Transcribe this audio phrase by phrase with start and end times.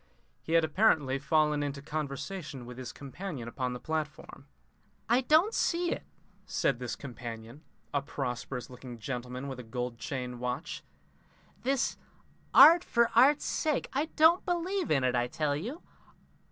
[0.41, 4.47] He had apparently fallen into conversation with his companion upon the platform.
[5.07, 6.01] "I don't see it,"
[6.47, 7.61] said this companion,
[7.93, 10.01] a prosperous looking gentleman with a gold watch
[10.79, 10.85] chain.
[11.61, 11.97] "This
[12.51, 15.83] art for art's sake I don't believe in it, I tell you.